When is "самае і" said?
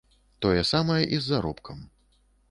0.69-1.19